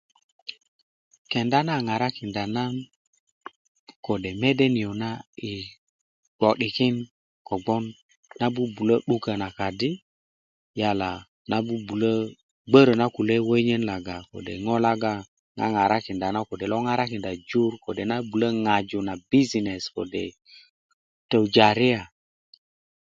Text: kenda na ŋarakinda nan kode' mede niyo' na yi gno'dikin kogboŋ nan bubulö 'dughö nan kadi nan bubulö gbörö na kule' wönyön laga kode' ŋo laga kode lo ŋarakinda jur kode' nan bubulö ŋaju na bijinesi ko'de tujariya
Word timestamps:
kenda 1.31 1.59
na 1.67 1.75
ŋarakinda 1.87 2.43
nan 2.55 2.73
kode' 4.05 4.39
mede 4.41 4.65
niyo' 4.75 4.99
na 5.01 5.09
yi 5.41 5.53
gno'dikin 6.37 6.95
kogboŋ 7.47 7.83
nan 8.39 8.49
bubulö 8.55 8.95
'dughö 9.07 9.33
nan 9.41 9.51
kadi 9.59 9.89
nan 11.49 11.61
bubulö 11.67 12.11
gbörö 12.69 12.93
na 12.99 13.05
kule' 13.15 13.43
wönyön 13.49 13.83
laga 13.89 14.17
kode' 14.31 14.55
ŋo 14.65 14.75
laga 14.85 15.13
kode 16.49 16.65
lo 16.71 16.77
ŋarakinda 16.85 17.31
jur 17.49 17.71
kode' 17.83 18.07
nan 18.09 18.21
bubulö 18.23 18.47
ŋaju 18.65 18.99
na 19.07 19.13
bijinesi 19.29 19.89
ko'de 19.95 20.23
tujariya 21.29 22.01